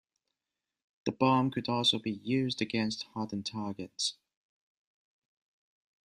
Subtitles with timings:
[1.05, 4.15] The bomb could also be used against hardened targets.